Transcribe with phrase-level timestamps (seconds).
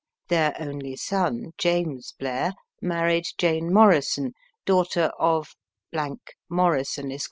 [0.29, 4.33] Their only son, James Blair, married Jane Morrison,
[4.65, 5.49] daughter of
[6.49, 7.19] Morrison, Esq.